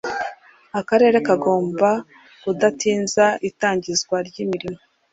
[0.79, 1.89] akarere kagomba
[2.41, 4.79] kudatinza itangizwa ry’imirimo